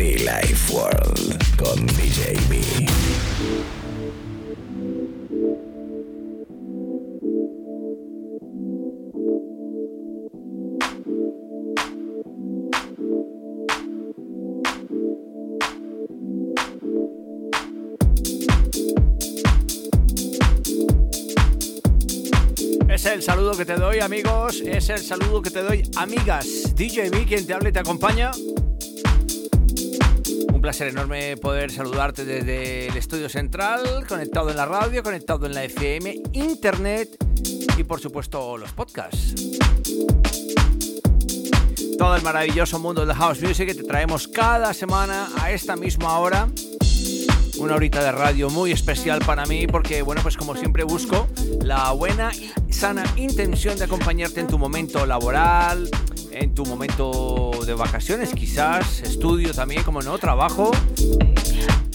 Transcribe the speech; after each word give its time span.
Be 0.00 0.16
Life 0.16 0.72
World 0.72 1.36
con 1.58 1.86
DJ 1.88 2.32
B. 2.48 2.58
Es 22.88 23.04
el 23.04 23.22
saludo 23.22 23.54
que 23.54 23.66
te 23.66 23.74
doy, 23.74 24.00
amigos. 24.00 24.62
Es 24.64 24.88
el 24.88 25.00
saludo 25.00 25.42
que 25.42 25.50
te 25.50 25.60
doy, 25.62 25.82
amigas. 25.96 26.74
DJ 26.74 27.10
B, 27.10 27.26
quien 27.26 27.46
te 27.46 27.52
habla 27.52 27.68
y 27.68 27.72
te 27.72 27.80
acompaña. 27.80 28.30
Un 30.60 30.62
placer 30.62 30.88
enorme 30.88 31.38
poder 31.38 31.70
saludarte 31.70 32.26
desde 32.26 32.88
el 32.88 32.96
estudio 32.98 33.30
central, 33.30 34.04
conectado 34.06 34.50
en 34.50 34.58
la 34.58 34.66
radio, 34.66 35.02
conectado 35.02 35.46
en 35.46 35.54
la 35.54 35.64
FM, 35.64 36.20
internet 36.34 37.16
y 37.78 37.82
por 37.82 37.98
supuesto 37.98 38.58
los 38.58 38.70
podcasts. 38.72 39.36
Todo 41.96 42.14
el 42.14 42.22
maravilloso 42.22 42.78
mundo 42.78 43.06
de 43.06 43.14
house 43.14 43.40
music 43.40 43.68
que 43.68 43.74
te 43.74 43.84
traemos 43.84 44.28
cada 44.28 44.74
semana 44.74 45.30
a 45.40 45.50
esta 45.50 45.76
misma 45.76 46.18
hora. 46.18 46.46
Una 47.58 47.76
horita 47.76 48.04
de 48.04 48.12
radio 48.12 48.50
muy 48.50 48.70
especial 48.70 49.20
para 49.24 49.46
mí 49.46 49.66
porque, 49.66 50.02
bueno, 50.02 50.20
pues 50.22 50.36
como 50.36 50.54
siempre 50.54 50.84
busco 50.84 51.26
la 51.62 51.90
buena 51.92 52.32
y 52.68 52.74
sana 52.74 53.04
intención 53.16 53.78
de 53.78 53.84
acompañarte 53.86 54.40
en 54.40 54.46
tu 54.46 54.58
momento 54.58 55.06
laboral, 55.06 55.88
en 56.30 56.54
tu 56.54 56.64
momento 56.64 57.50
de 57.64 57.74
vacaciones 57.74 58.30
quizás, 58.34 59.00
estudio 59.02 59.52
también, 59.52 59.82
como 59.82 60.02
no, 60.02 60.18
trabajo, 60.18 60.70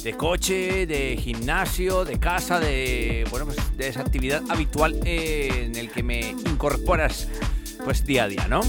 de 0.04 0.14
coche, 0.16 0.86
de 0.86 1.18
gimnasio, 1.18 2.06
de 2.06 2.20
casa, 2.20 2.60
de, 2.60 3.26
bueno, 3.32 3.46
pues 3.46 3.58
de 3.78 3.88
esa 3.88 4.02
actividad 4.02 4.44
habitual 4.50 5.00
en 5.06 5.76
el 5.76 5.90
que 5.90 6.04
me 6.04 6.30
incorporas 6.30 7.28
pues 7.84 8.06
día 8.06 8.26
a 8.26 8.28
día, 8.28 8.48
¿no? 8.48 8.62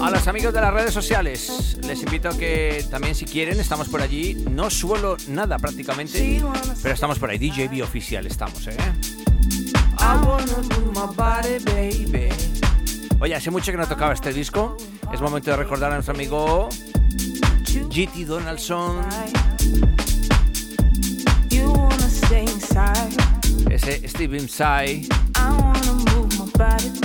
A 0.00 0.10
los 0.10 0.26
amigos 0.28 0.54
de 0.54 0.60
las 0.60 0.72
redes 0.72 0.94
sociales, 0.94 1.76
les 1.86 2.02
invito 2.02 2.30
a 2.30 2.38
que 2.38 2.86
también 2.90 3.14
si 3.14 3.26
quieren, 3.26 3.60
estamos 3.60 3.88
por 3.88 4.00
allí. 4.00 4.34
No 4.50 4.70
suelo 4.70 5.16
nada 5.28 5.58
prácticamente, 5.58 6.40
pero 6.82 6.94
estamos 6.94 7.18
por 7.18 7.28
ahí. 7.28 7.38
DJB 7.38 7.82
oficial 7.82 8.26
estamos, 8.26 8.66
¿eh? 8.66 8.76
Oye, 13.20 13.34
hace 13.34 13.50
mucho 13.50 13.70
que 13.70 13.76
no 13.76 13.86
tocaba 13.86 14.14
este 14.14 14.32
disco. 14.32 14.78
Es 15.12 15.20
momento 15.20 15.50
de 15.50 15.56
recordar 15.58 15.92
a 15.92 15.96
nuestro 15.96 16.14
amigo 16.14 16.70
GT 17.90 18.24
Donaldson. 18.24 19.04
Ese 23.70 24.08
Steve 24.08 24.38
Inside. 24.38 25.06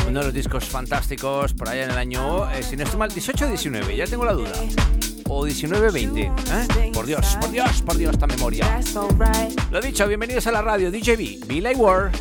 Uno 0.07 0.19
de 0.19 0.25
los 0.25 0.33
discos 0.33 0.63
fantásticos 0.65 1.53
por 1.53 1.67
allá 1.67 1.83
en 1.83 1.91
el 1.91 1.97
año, 1.97 2.49
eh, 2.49 2.63
si 2.63 2.77
no 2.77 2.83
estoy 2.83 2.99
mal, 2.99 3.11
18 3.11 3.45
o 3.45 3.47
19, 3.49 3.97
ya 3.97 4.07
tengo 4.07 4.23
la 4.23 4.33
duda. 4.33 4.53
O 5.27 5.45
19-20. 5.45 6.31
¿eh? 6.31 6.91
Por 6.93 7.05
Dios, 7.05 7.37
por 7.41 7.51
Dios, 7.51 7.81
por 7.81 7.97
Dios, 7.97 8.13
esta 8.13 8.27
memoria. 8.27 8.79
Lo 9.69 9.81
dicho, 9.81 10.07
bienvenidos 10.07 10.47
a 10.47 10.53
la 10.53 10.61
radio 10.61 10.91
DJB, 10.91 11.45
Be 11.45 11.59
Like 11.59 11.79
War. 11.81 12.11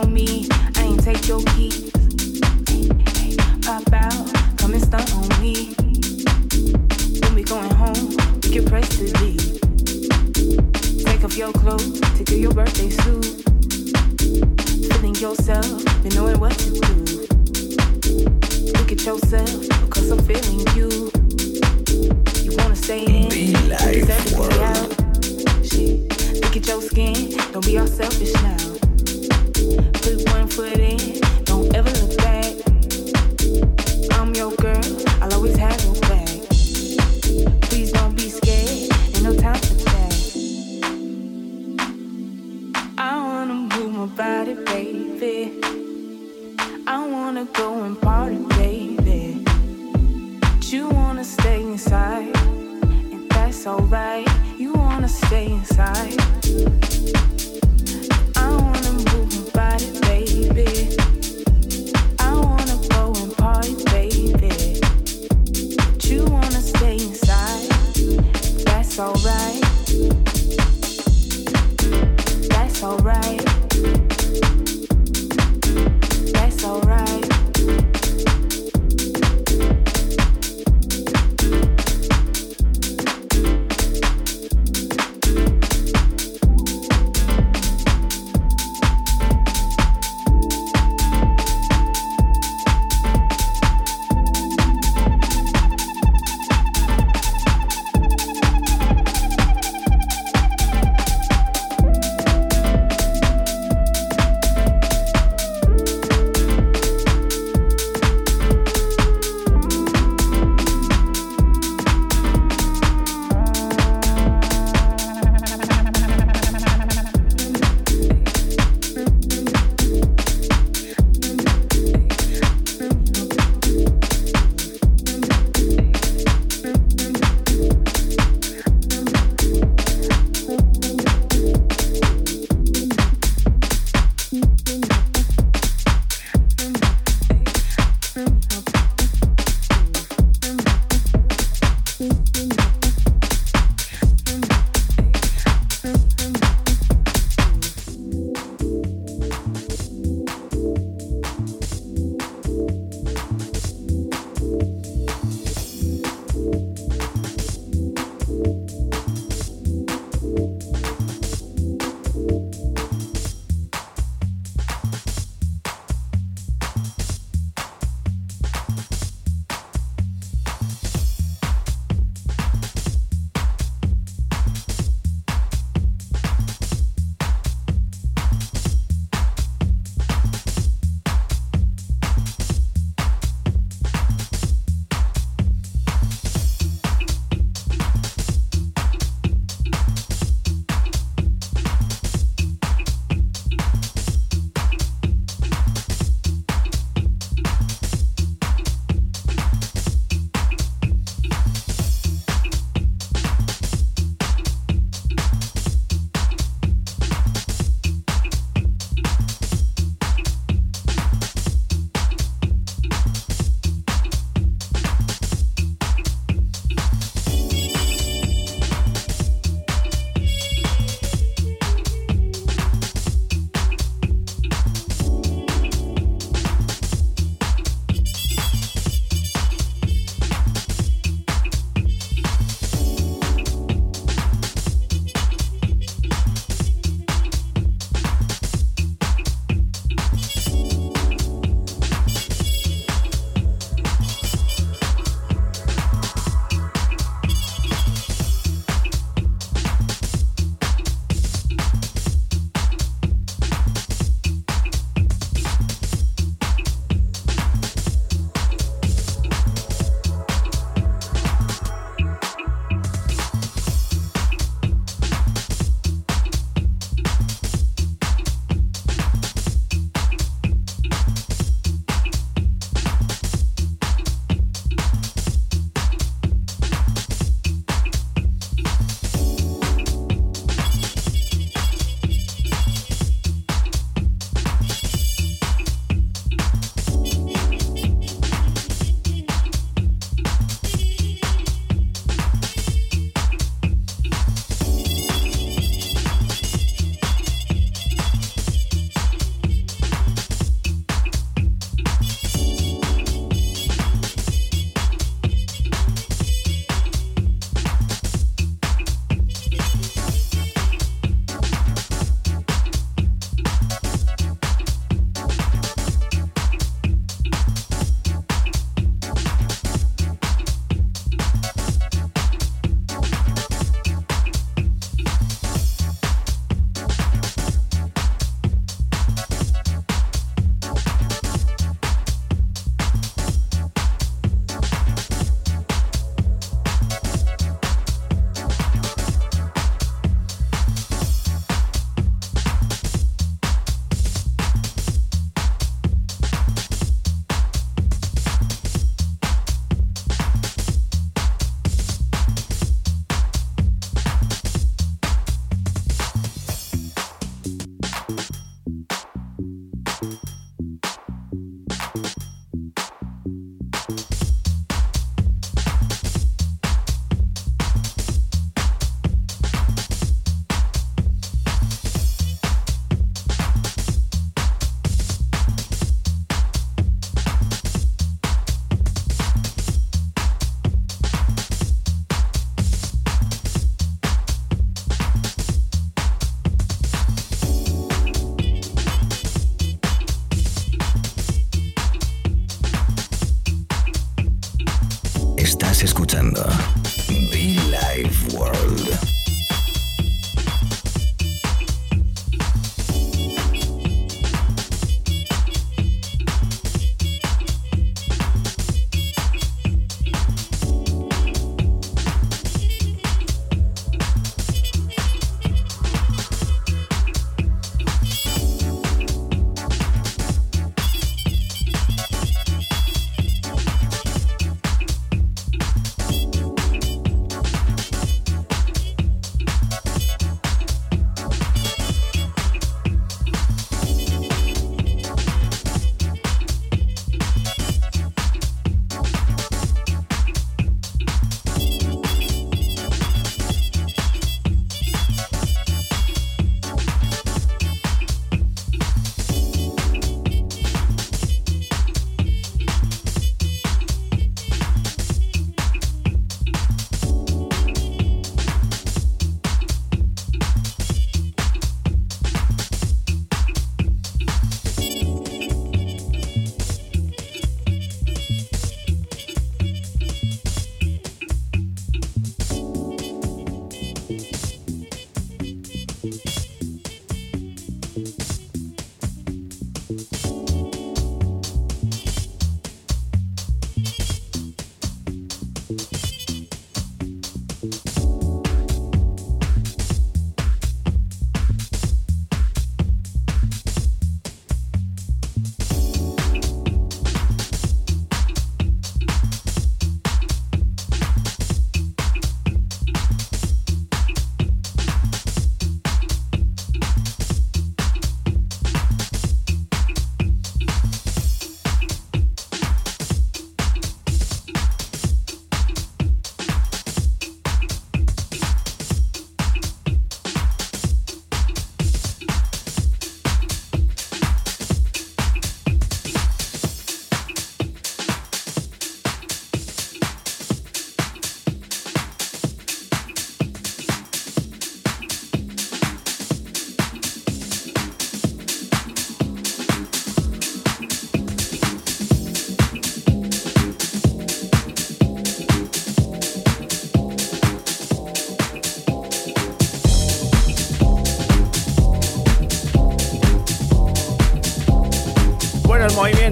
On 0.00 0.12
me. 0.12 0.48
I 0.76 0.82
ain't 0.82 1.02
take 1.02 1.28
your 1.28 1.42
keys. 1.42 1.79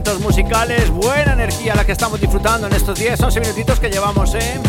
Movimientos 0.09 0.21
musicales, 0.21 0.91
buena 0.91 1.33
energía 1.35 1.75
la 1.75 1.85
que 1.85 1.93
estamos 1.93 2.21
disfrutando 2.21 2.67
en 2.67 2.73
estos 2.73 2.99
10, 2.99 3.21
11 3.21 3.41
minutitos 3.41 3.79
que 3.79 3.91
llevamos, 3.91 4.35
¿eh? 4.35 4.61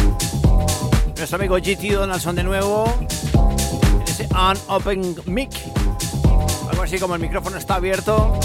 Nuestro 1.16 1.38
amigo 1.38 1.56
GT 1.56 1.94
Donaldson 1.94 2.36
de 2.36 2.44
nuevo, 2.44 2.94
en 3.04 4.02
ese 4.02 4.28
Open 4.68 5.16
Mic, 5.26 5.52
algo 6.70 6.84
así 6.84 6.98
como 7.00 7.16
el 7.16 7.22
micrófono 7.22 7.58
está 7.58 7.76
abierto. 7.76 8.38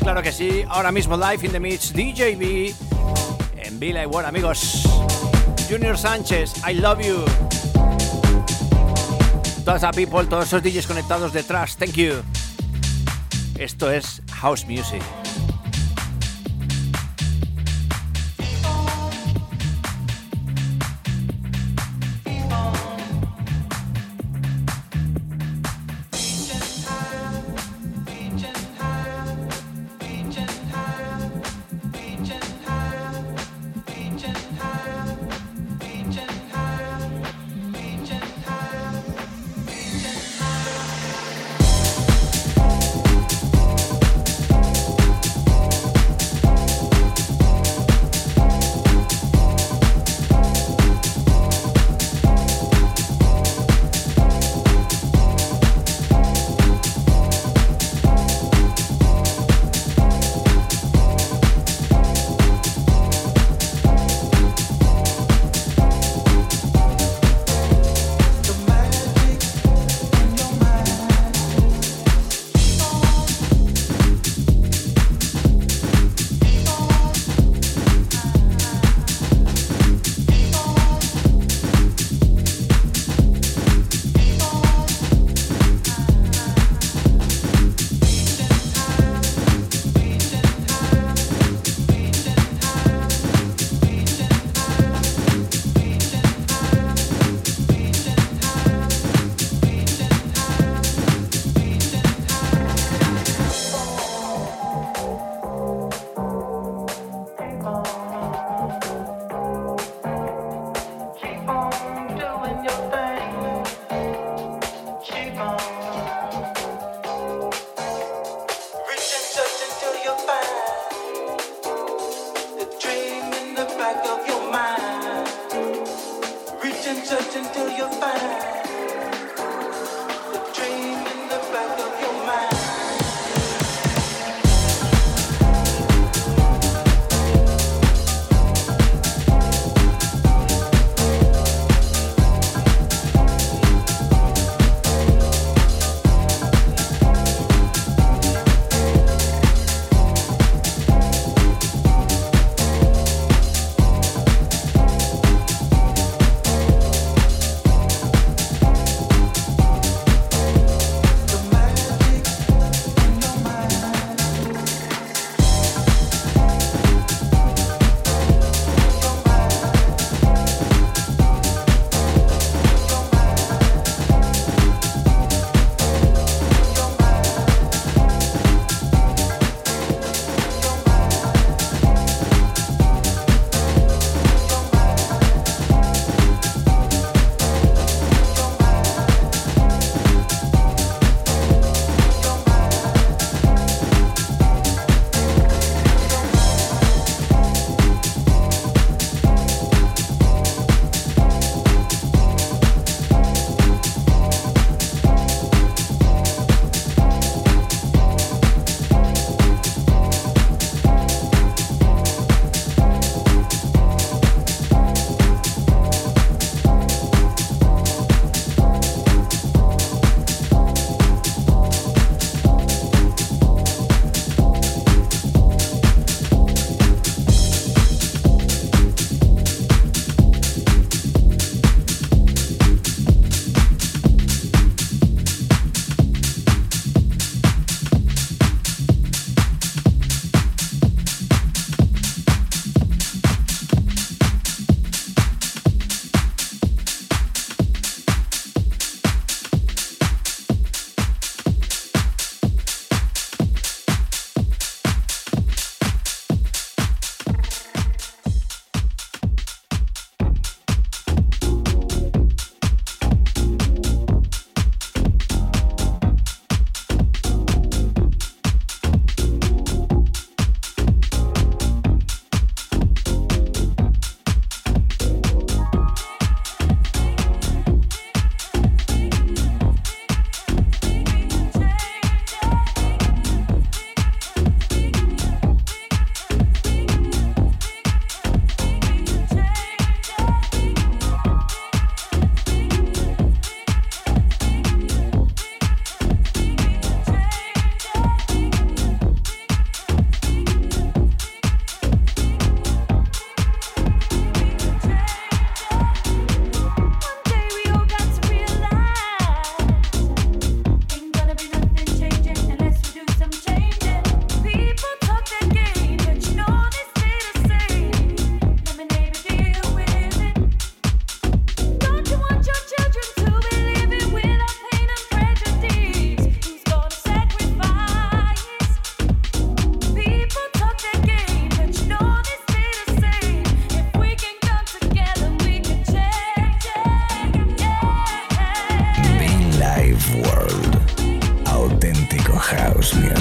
Claro 0.00 0.22
que 0.22 0.32
sí, 0.32 0.64
ahora 0.68 0.90
mismo 0.90 1.16
live 1.16 1.46
in 1.46 1.52
the 1.52 1.60
mix 1.60 1.92
DJB 1.92 2.74
en 3.58 3.78
Villa 3.78 4.02
y 4.02 4.06
bueno 4.06 4.28
amigos. 4.28 4.82
Junior 5.68 5.96
Sánchez, 5.96 6.54
I 6.68 6.74
love 6.74 7.00
you. 7.00 7.24
Todas 9.64 9.84
a 9.84 9.90
people, 9.92 10.24
todos 10.24 10.46
esos 10.46 10.62
DJs 10.62 10.86
conectados 10.86 11.32
detrás, 11.32 11.76
thank 11.76 11.92
you. 11.92 12.14
Esto 13.58 13.90
es 13.92 14.22
House 14.40 14.64
Music. 14.66 15.02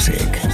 Music. 0.08 0.45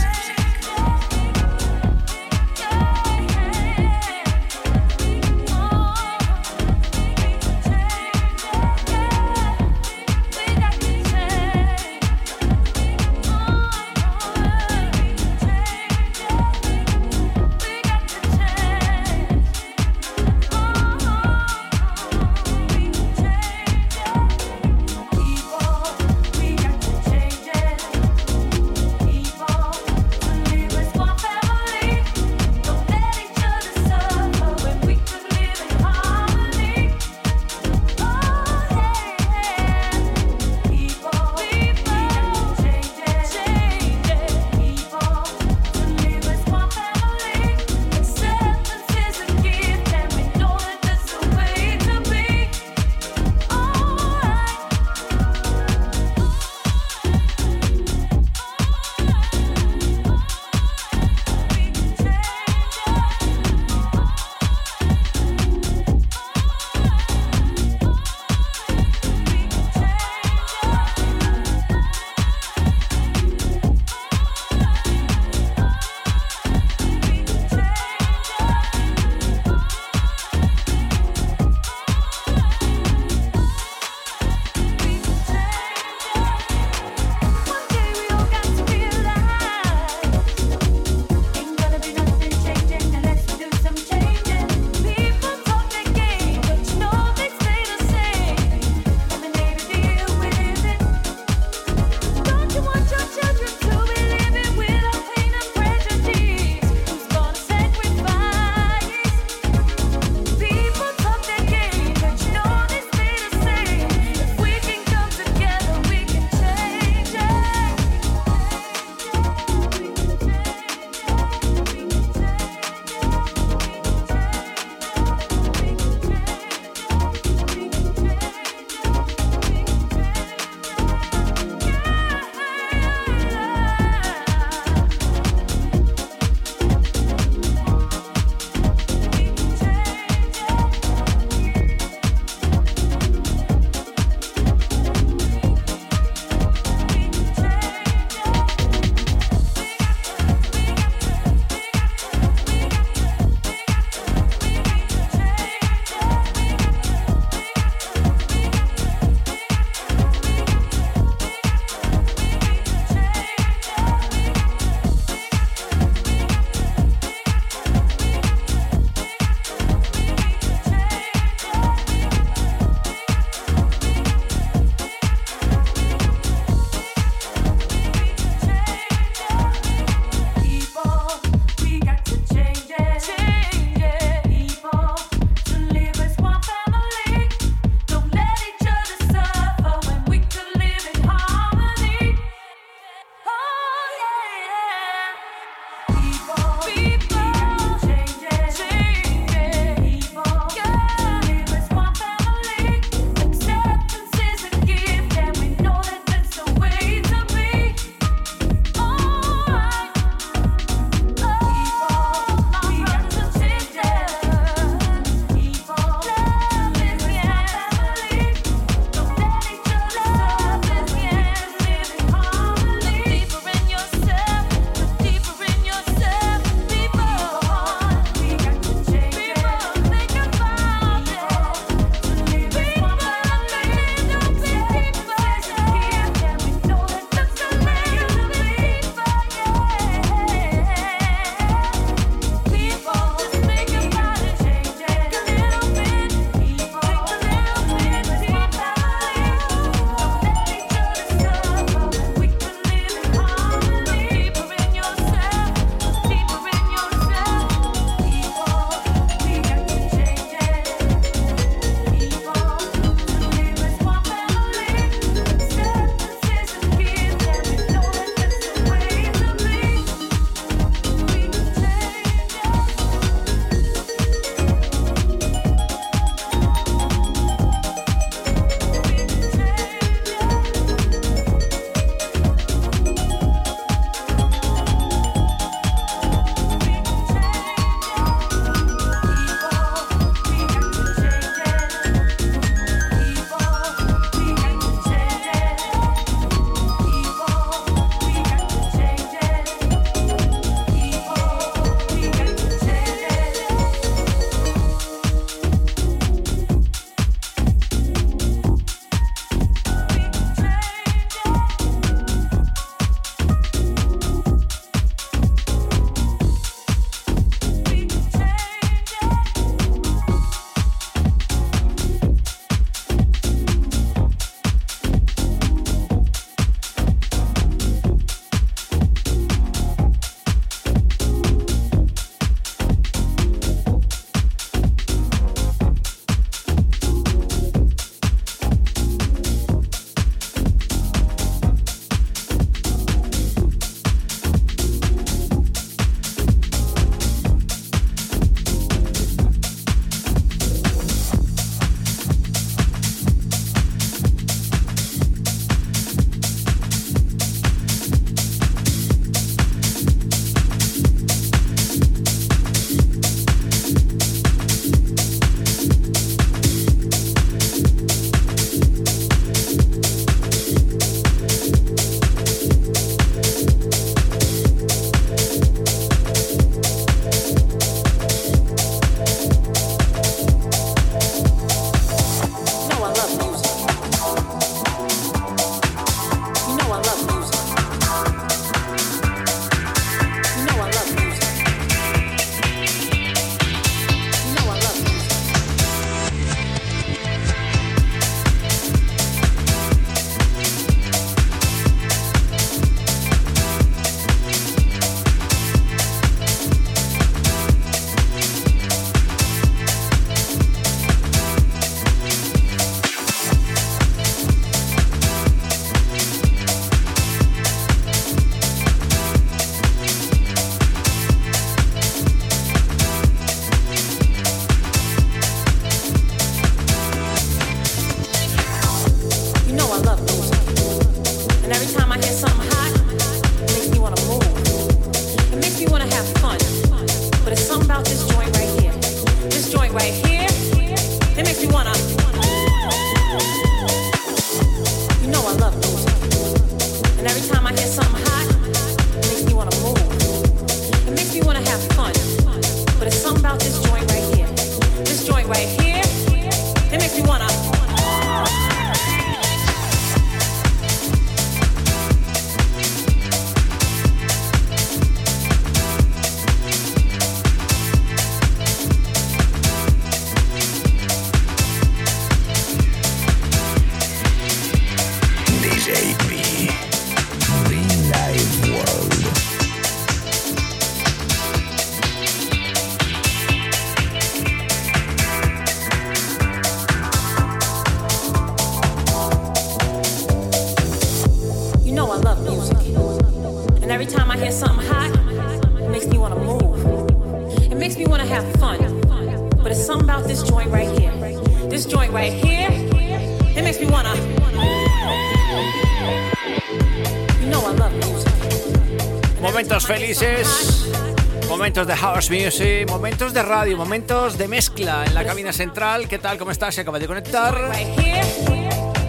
Momentos 512.68 513.14
de 513.14 513.24
radio, 513.24 513.56
momentos 513.56 514.18
de 514.18 514.28
mezcla 514.28 514.84
en 514.86 514.94
la 514.94 515.06
cabina 515.06 515.32
central. 515.32 515.88
¿Qué 515.88 515.98
tal? 515.98 516.18
¿Cómo 516.18 516.32
estás? 516.32 516.54
Se 516.54 516.60
acaba 516.60 516.78
de 516.78 516.86
conectar. 516.86 517.54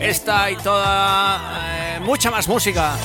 Esta 0.00 0.50
y 0.50 0.56
toda, 0.56 1.60
eh, 1.70 2.00
mucha 2.00 2.32
más 2.32 2.48
música. 2.48 2.96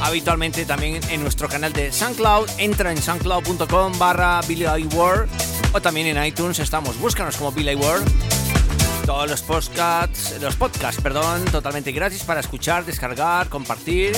Habitualmente 0.00 0.64
también 0.64 1.02
en 1.10 1.20
nuestro 1.20 1.46
canal 1.46 1.74
de 1.74 1.92
SoundCloud. 1.92 2.48
Entra 2.56 2.90
en 2.90 3.02
soundcloud.com 3.02 3.98
barra 3.98 4.40
Billy 4.48 4.64
Ward 4.94 5.28
o 5.74 5.82
también 5.82 6.06
en 6.06 6.24
iTunes 6.24 6.58
estamos. 6.58 6.98
Búscanos 6.98 7.36
como 7.36 7.52
Billy 7.52 7.74
Ward. 7.74 8.04
Todos 9.04 9.28
los 9.28 9.42
podcasts, 9.42 10.40
los 10.40 10.56
podcasts, 10.56 11.02
perdón, 11.02 11.44
totalmente 11.52 11.92
gratis 11.92 12.24
para 12.24 12.40
escuchar, 12.40 12.86
descargar, 12.86 13.50
compartir. 13.50 14.16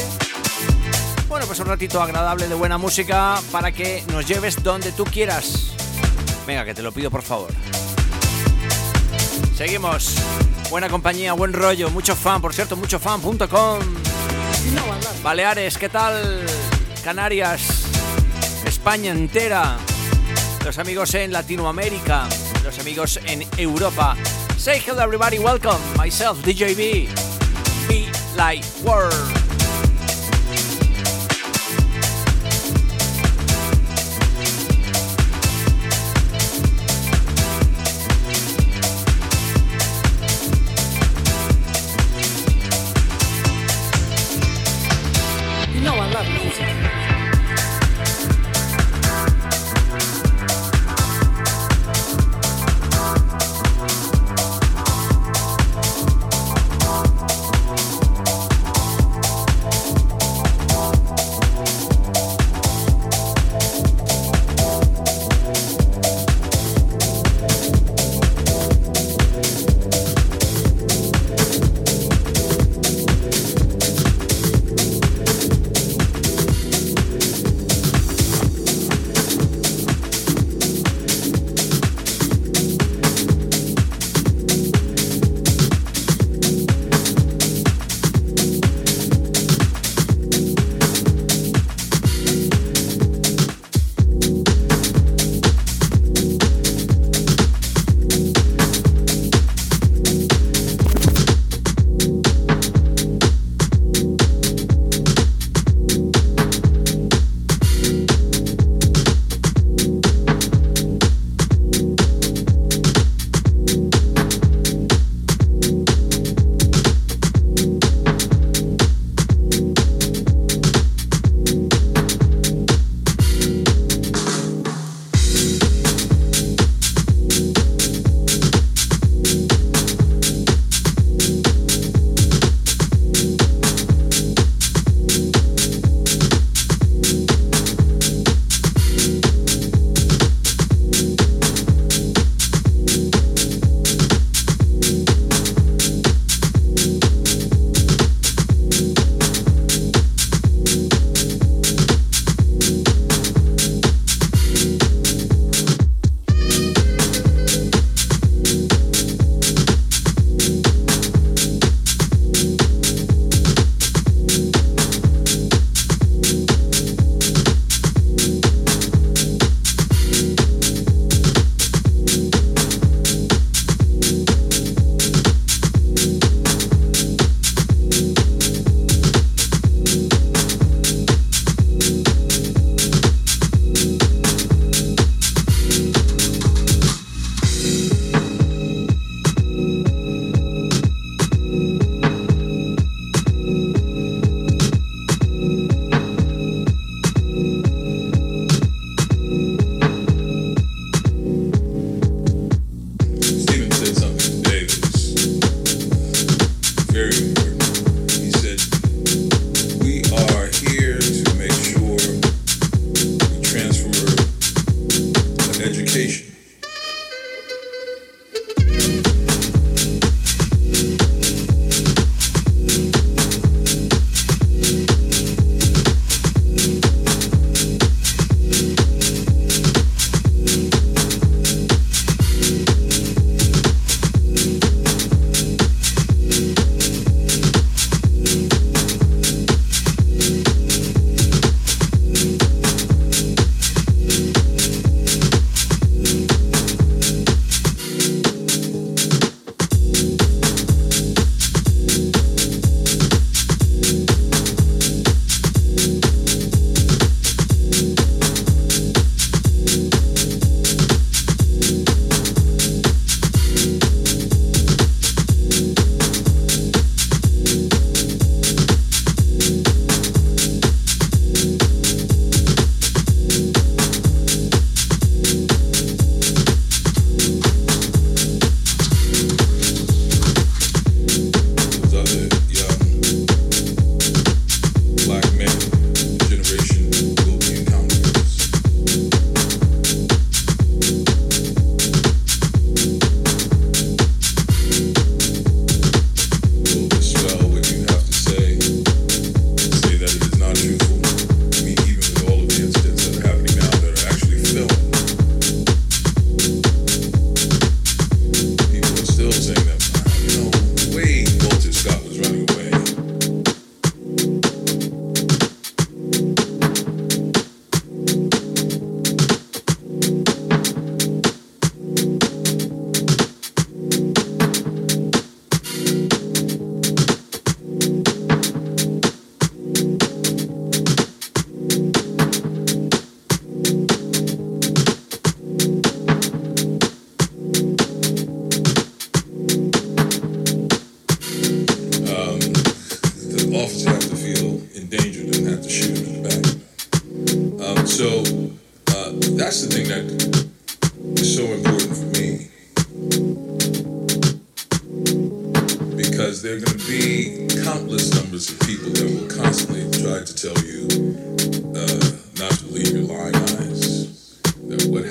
Bueno, 1.30 1.46
pues 1.46 1.60
un 1.60 1.66
ratito 1.66 2.02
agradable 2.02 2.48
de 2.48 2.56
buena 2.56 2.76
música 2.76 3.40
para 3.52 3.70
que 3.70 4.02
nos 4.10 4.26
lleves 4.26 4.60
donde 4.64 4.90
tú 4.90 5.04
quieras. 5.04 5.70
Venga, 6.44 6.64
que 6.64 6.74
te 6.74 6.82
lo 6.82 6.90
pido 6.90 7.08
por 7.08 7.22
favor. 7.22 7.50
Seguimos. 9.54 10.16
Buena 10.70 10.88
compañía, 10.88 11.32
buen 11.34 11.52
rollo, 11.52 11.88
mucho 11.88 12.16
fan, 12.16 12.42
por 12.42 12.52
cierto, 12.52 12.76
muchofan.com. 12.76 13.78
Baleares, 15.22 15.78
¿qué 15.78 15.88
tal? 15.88 16.44
Canarias, 17.04 17.84
España 18.64 19.12
entera. 19.12 19.76
Los 20.64 20.78
amigos 20.78 21.14
en 21.14 21.32
Latinoamérica, 21.32 22.28
los 22.64 22.76
amigos 22.80 23.20
en 23.24 23.46
Europa. 23.56 24.16
Say 24.56 24.82
hello 24.84 25.00
everybody, 25.00 25.38
welcome. 25.38 25.78
Myself, 25.96 26.44
DJB. 26.44 27.06
Be 27.86 28.08
like 28.36 28.64
world. 28.84 29.39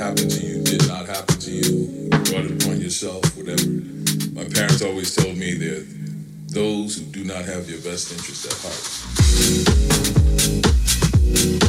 Happened 0.09 0.31
to 0.31 0.43
you 0.43 0.63
did 0.63 0.87
not 0.87 1.05
happen 1.05 1.37
to 1.37 1.51
you. 1.51 1.87
You 2.01 2.09
brought 2.09 2.45
it 2.45 2.63
upon 2.63 2.81
yourself, 2.81 3.23
whatever. 3.37 3.69
My 4.33 4.43
parents 4.45 4.81
always 4.81 5.15
told 5.15 5.37
me 5.37 5.53
they're 5.53 5.85
those 6.47 6.97
who 6.97 7.05
do 7.05 7.23
not 7.23 7.45
have 7.45 7.69
your 7.69 7.79
best 7.81 8.11
interest 8.11 8.47
at 8.47 8.53
heart. 11.63 11.68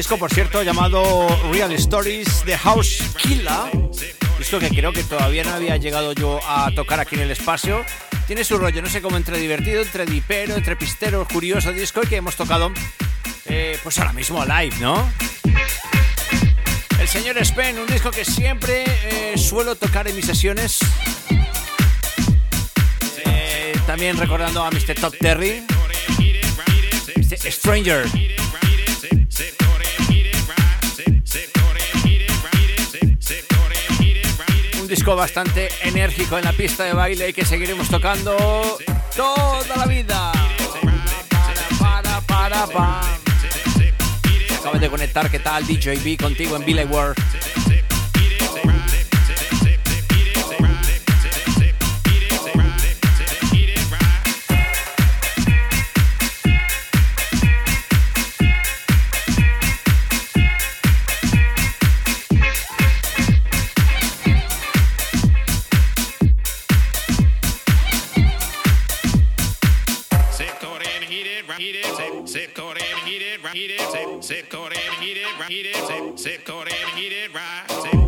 Disco, 0.00 0.16
por 0.16 0.32
cierto, 0.32 0.62
llamado 0.62 1.28
Real 1.52 1.70
Stories 1.72 2.46
de 2.46 2.56
House 2.56 3.02
Killa, 3.18 3.70
disco 4.38 4.58
que 4.58 4.70
creo 4.70 4.94
que 4.94 5.04
todavía 5.04 5.44
no 5.44 5.50
había 5.50 5.76
llegado 5.76 6.14
yo 6.14 6.40
a 6.48 6.70
tocar 6.74 7.00
aquí 7.00 7.16
en 7.16 7.20
el 7.20 7.30
espacio. 7.30 7.84
Tiene 8.26 8.42
su 8.42 8.56
rollo, 8.56 8.80
no 8.80 8.88
sé 8.88 9.02
cómo 9.02 9.18
entre 9.18 9.36
divertido, 9.36 9.82
entre 9.82 10.06
dipero, 10.06 10.54
entre 10.54 10.74
pistero, 10.74 11.28
curioso 11.30 11.74
disco 11.74 12.00
que 12.00 12.16
hemos 12.16 12.34
tocado, 12.34 12.72
eh, 13.44 13.78
pues 13.82 13.98
ahora 13.98 14.14
mismo 14.14 14.42
live, 14.42 14.74
¿no? 14.80 15.06
El 16.98 17.06
señor 17.06 17.36
Spen, 17.44 17.78
un 17.78 17.86
disco 17.86 18.10
que 18.10 18.24
siempre 18.24 18.84
eh, 18.86 19.34
suelo 19.36 19.76
tocar 19.76 20.08
en 20.08 20.16
mis 20.16 20.24
sesiones. 20.24 20.78
Eh, 23.26 23.74
también 23.86 24.16
recordando 24.16 24.64
a 24.64 24.70
Mr. 24.70 24.94
Top 24.94 25.14
Terry. 25.20 25.62
Mr. 27.16 27.52
Stranger. 27.52 28.29
Disco 34.90 35.14
bastante 35.14 35.68
enérgico 35.84 36.36
en 36.36 36.44
la 36.44 36.52
pista 36.52 36.82
de 36.82 36.92
baile 36.92 37.28
y 37.28 37.32
que 37.32 37.44
seguiremos 37.44 37.88
tocando 37.88 38.36
toda 39.14 39.76
la 39.76 39.86
vida. 39.86 40.32
Para, 41.78 42.20
de 44.80 44.90
conectar, 44.90 45.30
¿qué 45.30 45.38
tal? 45.38 45.64
DJB 45.64 46.20
contigo 46.20 46.56
en 46.56 46.64
Billy 46.64 46.84
World. 46.84 47.16
heat 75.50 75.66
it, 75.66 75.74
sip, 75.74 76.18
sip 76.18 76.44
cold 76.44 76.68
and 76.68 76.90
heat 76.96 77.12
it 77.12 77.34
right. 77.34 77.64
Sip. 77.82 77.99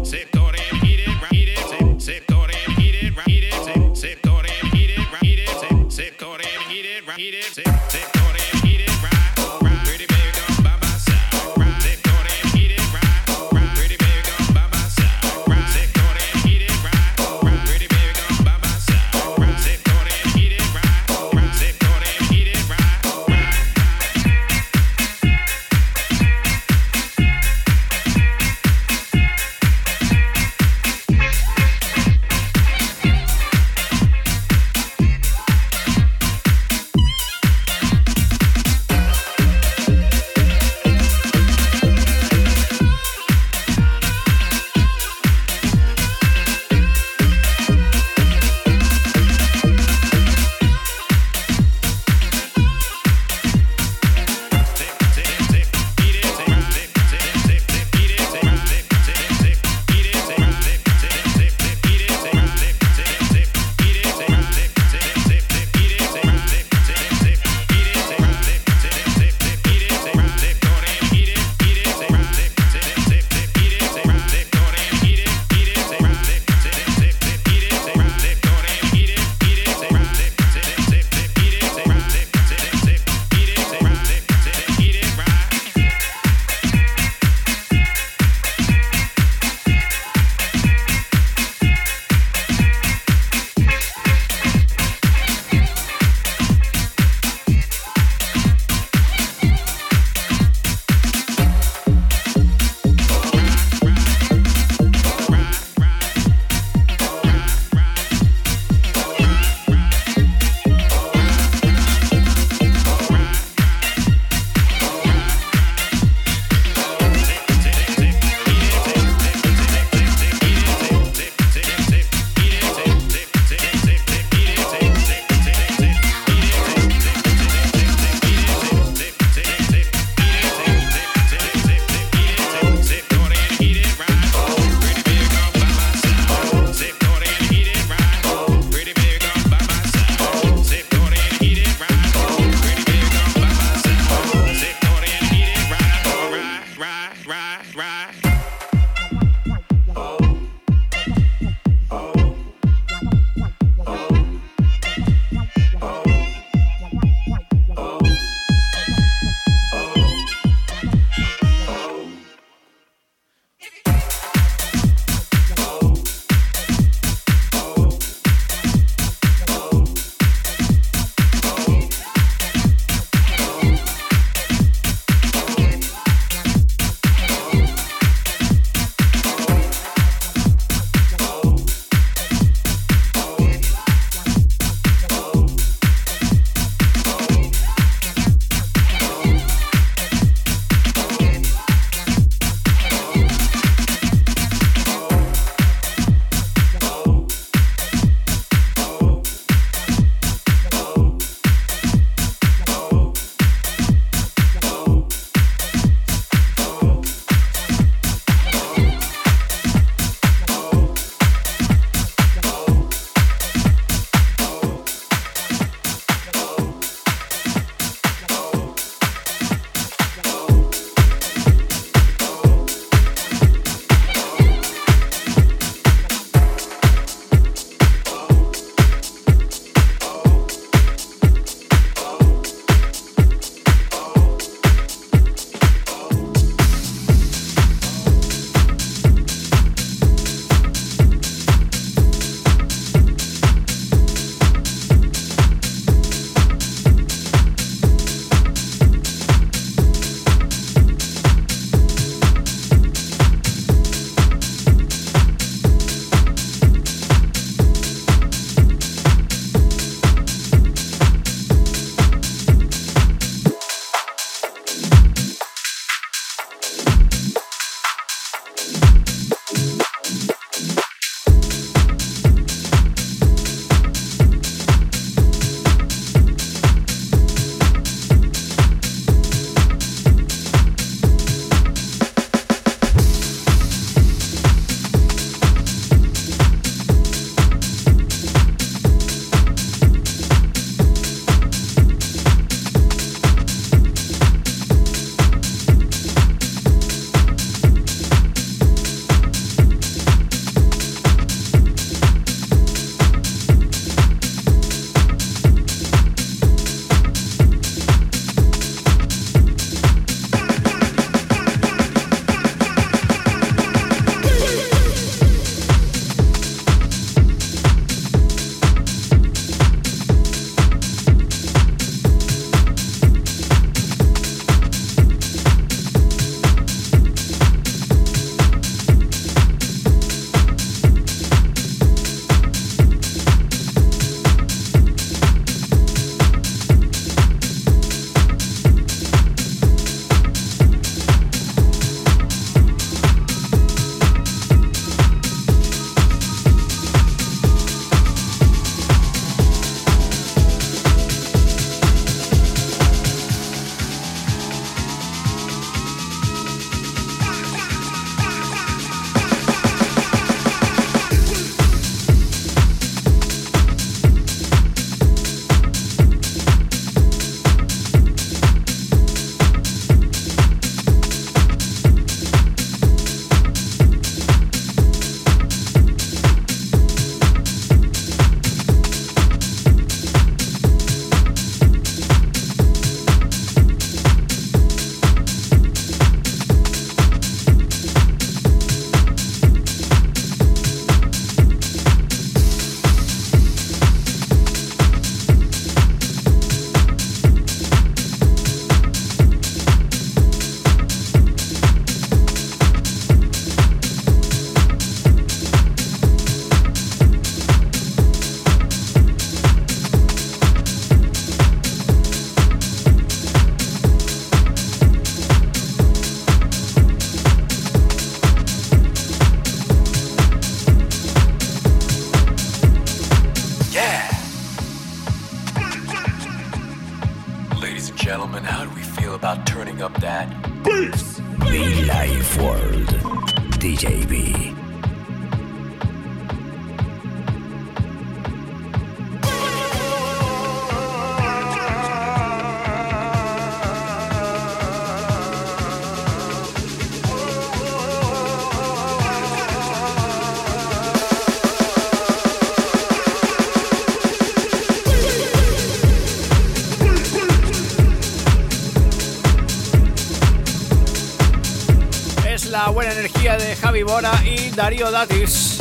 Bora 463.81 464.13
y 464.27 464.51
Darío 464.51 464.91
Datis. 464.91 465.57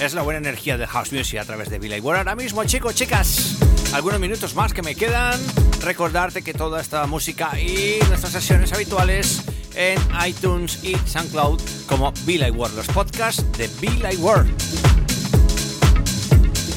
Es 0.00 0.14
la 0.14 0.22
buena 0.22 0.38
energía 0.38 0.78
de 0.78 0.86
House 0.86 1.12
Music 1.12 1.40
a 1.40 1.44
través 1.44 1.68
de 1.68 1.80
Vila 1.80 1.96
y 1.96 2.00
Bora. 2.00 2.18
Ahora 2.18 2.36
mismo, 2.36 2.62
chicos, 2.62 2.94
chicas, 2.94 3.56
algunos 3.92 4.20
minutos 4.20 4.54
más 4.54 4.72
que 4.72 4.82
me 4.82 4.94
quedan. 4.94 5.40
Recordarte 5.82 6.42
que 6.42 6.54
toda 6.54 6.80
esta 6.80 7.04
música 7.06 7.58
y 7.60 7.98
nuestras 8.06 8.32
sesiones 8.32 8.72
habituales 8.72 9.42
en 9.74 9.98
iTunes 10.24 10.84
y 10.84 10.96
SoundCloud 11.06 11.60
como 11.88 12.12
Vila 12.24 12.46
y 12.46 12.52
World, 12.52 12.76
los 12.76 12.86
podcasts 12.86 13.44
de 13.58 13.68
Vila 13.80 14.12
y 14.12 14.16
World. 14.18 14.54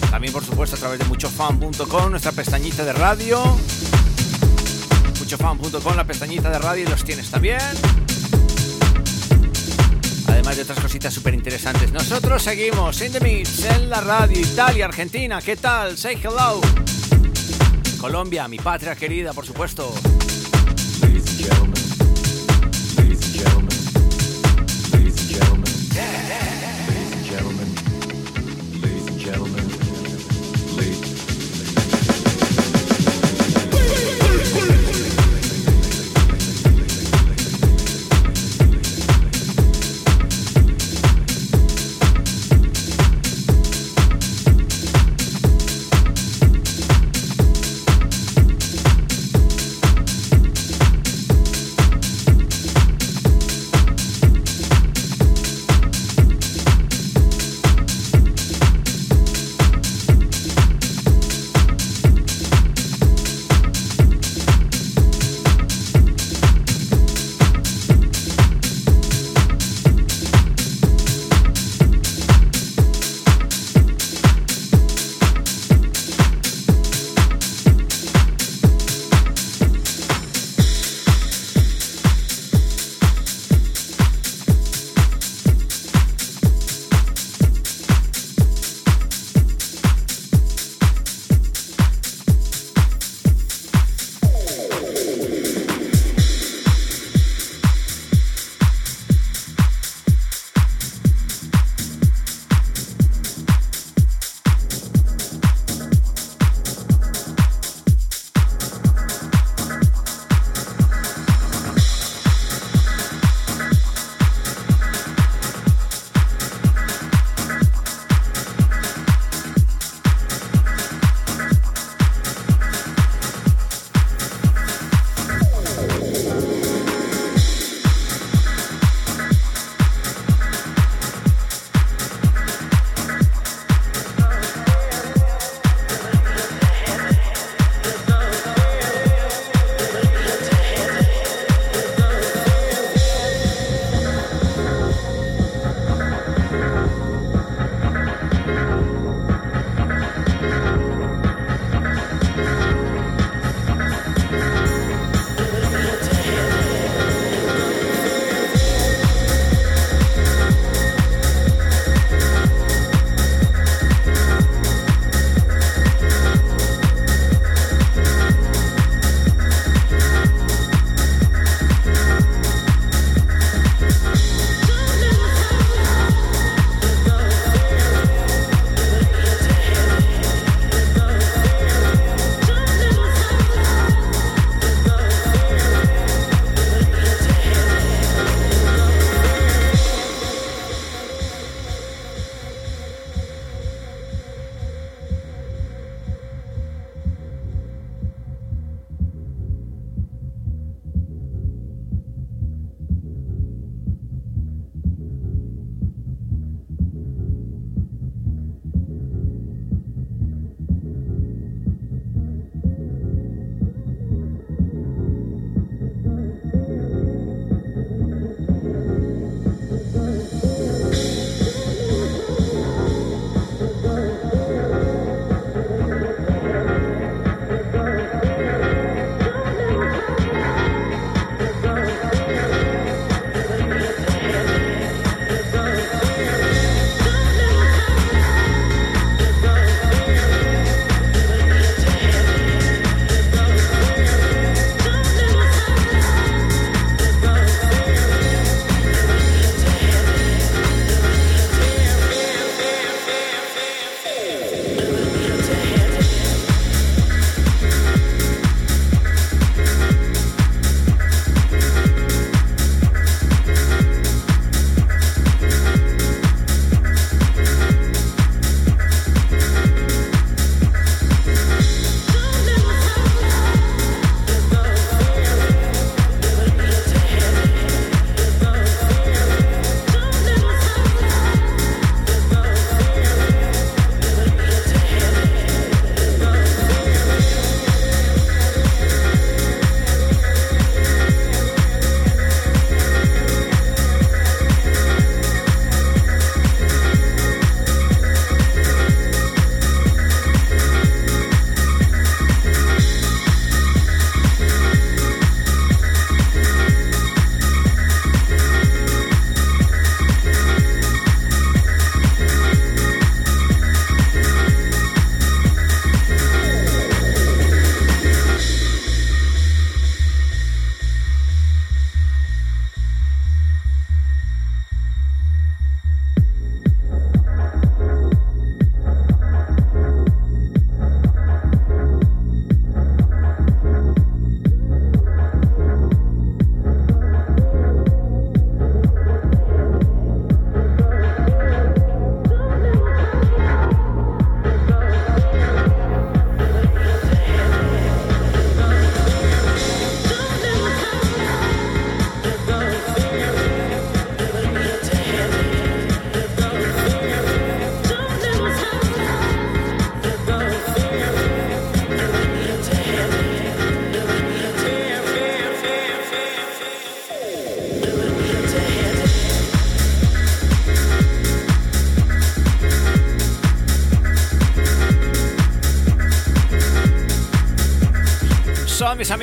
También, 0.09 0.33
por 0.33 0.43
supuesto, 0.43 0.75
a 0.75 0.79
través 0.79 0.97
de 0.97 1.05
muchofan.com, 1.05 2.09
nuestra 2.09 2.31
pestañita 2.31 2.83
de 2.83 2.93
radio. 2.93 3.43
Muchofan.com, 5.19 5.95
la 5.95 6.03
pestañita 6.03 6.49
de 6.49 6.57
radio, 6.57 6.89
los 6.89 7.03
tienes 7.03 7.29
también. 7.29 7.59
Además 10.49 10.67
de 10.67 10.73
otras 10.73 10.83
cositas 10.83 11.13
súper 11.13 11.35
interesantes. 11.35 11.91
Nosotros 11.91 12.41
seguimos 12.41 12.99
in 13.03 13.11
the 13.11 13.19
mix 13.19 13.65
en 13.65 13.87
la 13.87 14.01
radio 14.01 14.39
Italia, 14.39 14.85
Argentina. 14.85 15.39
¿Qué 15.43 15.55
tal? 15.55 15.95
Say 15.95 16.15
hello. 16.23 16.59
Colombia, 17.99 18.47
mi 18.47 18.57
patria 18.57 18.95
querida, 18.95 19.31
por 19.31 19.45
supuesto. 19.45 19.93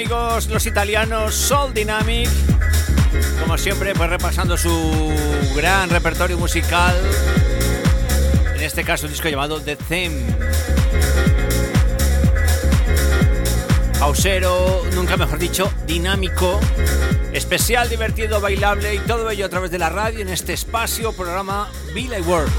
Amigos, 0.07 0.46
los 0.46 0.64
italianos 0.66 1.34
Soul 1.34 1.74
Dynamic. 1.74 2.28
Como 3.40 3.59
siempre, 3.59 3.92
pues 3.92 4.09
repasando 4.09 4.57
su 4.57 5.12
gran 5.57 5.90
repertorio 5.90 6.38
musical. 6.38 6.94
En 8.54 8.62
este 8.62 8.84
caso, 8.84 9.07
un 9.07 9.12
disco 9.12 9.28
llamado 9.28 9.61
The 9.61 9.74
Theme. 9.74 10.22
Pausero, 13.98 14.84
nunca 14.94 15.16
mejor 15.16 15.40
dicho, 15.40 15.72
dinámico, 15.88 16.61
especial, 17.32 17.88
divertido, 17.88 18.40
bailable 18.40 18.94
y 18.94 18.98
todo 19.00 19.28
ello 19.28 19.46
a 19.46 19.48
través 19.48 19.72
de 19.72 19.78
la 19.80 19.88
radio 19.88 20.20
en 20.20 20.28
este 20.28 20.52
espacio, 20.52 21.12
programa 21.14 21.68
Villa 21.94 22.20
World. 22.20 22.52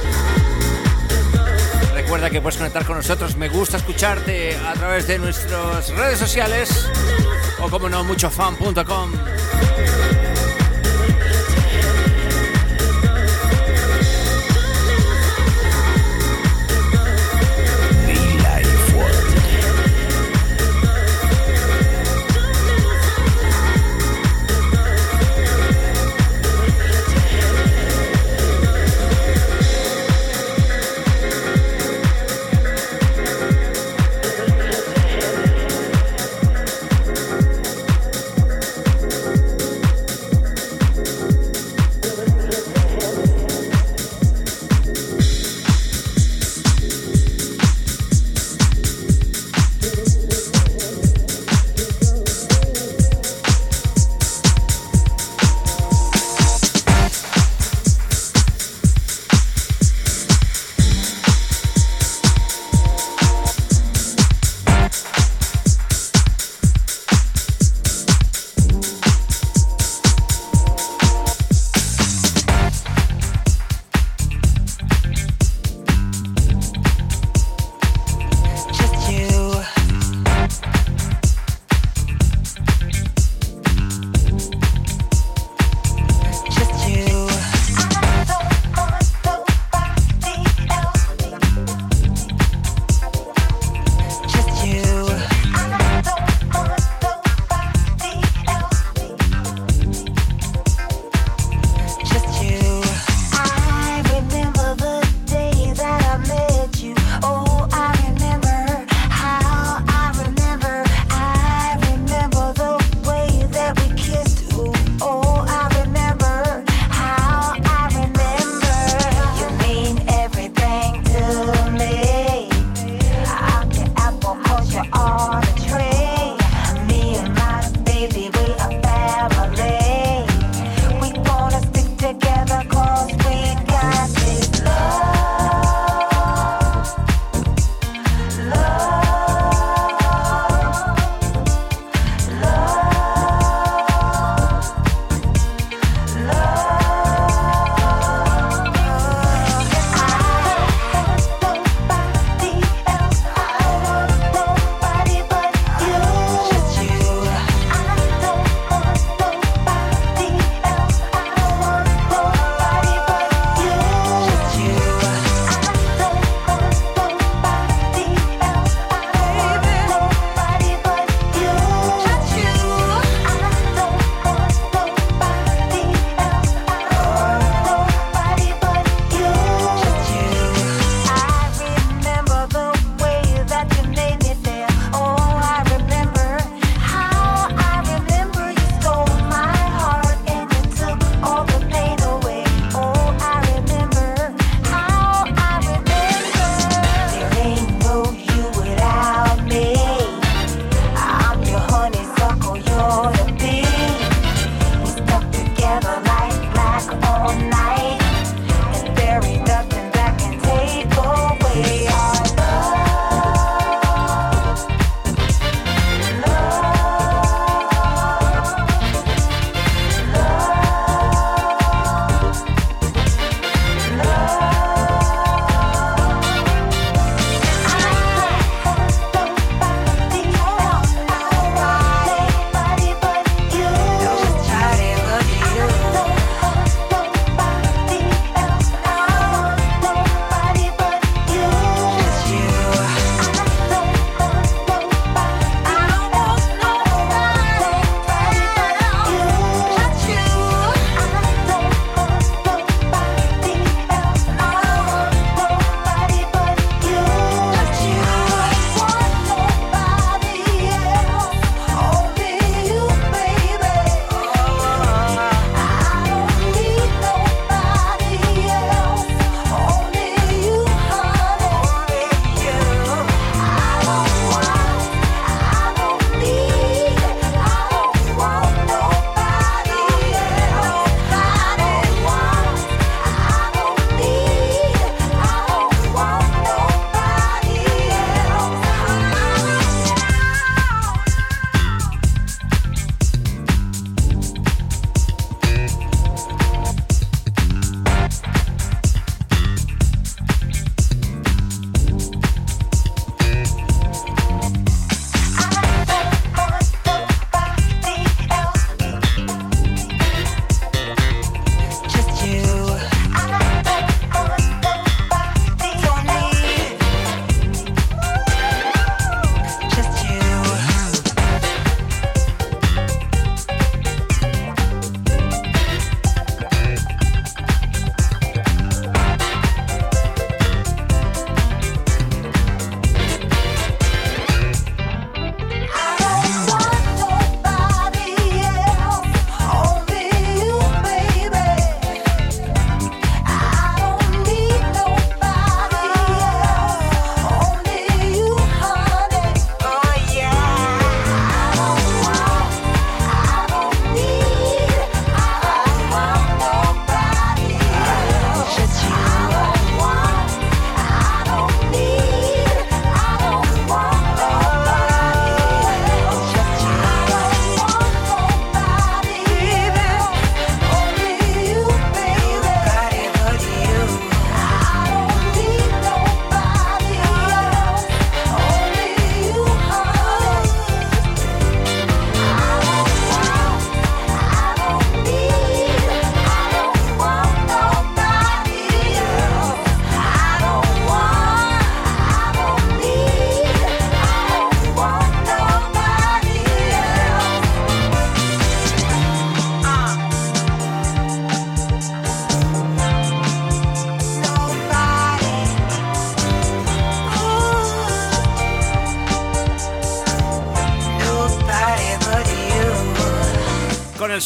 Recuerda 1.93 2.29
que 2.29 2.41
puedes 2.41 2.57
conectar 2.57 2.85
con 2.85 2.97
nosotros, 2.97 3.37
me 3.37 3.47
gusta 3.47 3.77
escucharte 3.77 4.57
a 4.57 4.73
través 4.73 5.07
de 5.07 5.17
nuestras 5.17 5.89
redes 5.89 6.19
sociales 6.19 6.89
o 7.59 7.69
como 7.69 7.89
no, 7.89 8.03
muchofan.com. 8.03 9.46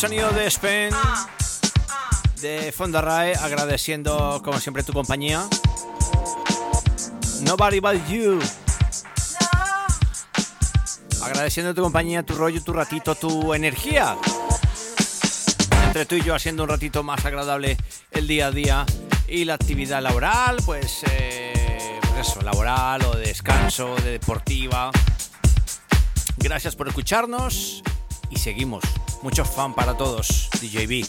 sonido 0.02 0.32
de 0.32 0.50
Spen 0.50 0.92
de 2.42 2.72
Fonda 2.72 3.02
agradeciendo 3.40 4.42
como 4.44 4.60
siempre 4.60 4.82
tu 4.82 4.94
compañía. 4.94 5.48
Nobody 7.42 7.80
but 7.80 8.04
you. 8.10 8.40
Agradeciendo 11.24 11.76
tu 11.76 11.84
compañía, 11.84 12.24
tu 12.24 12.34
rollo, 12.34 12.64
tu 12.64 12.74
ratito, 12.74 13.14
tu 13.14 13.54
energía. 13.54 14.18
Entre 15.86 16.08
tú 16.08 16.16
y 16.16 16.24
yo 16.24 16.34
haciendo 16.34 16.64
un 16.64 16.70
ratito 16.70 17.04
más 17.04 17.24
agradable 17.24 17.78
el 18.10 18.26
día 18.26 18.48
a 18.48 18.52
día 18.52 18.86
y 19.28 19.46
la 19.46 19.54
actividad 19.54 20.02
laboral, 20.02 20.58
pues, 20.66 21.04
eh, 21.12 22.00
pues 22.02 22.28
eso, 22.28 22.42
laboral 22.42 23.04
o 23.06 23.16
de 23.16 23.28
descanso, 23.28 23.96
de 23.98 24.14
deportiva. 24.14 24.90
Gracias 26.38 26.76
por 26.76 26.88
escucharnos 26.88 27.84
y 28.32 28.40
seguimos. 28.40 28.84
Mucho 29.22 29.46
fan 29.46 29.74
para 29.74 29.96
todos, 29.96 30.50
DJB. 30.60 31.06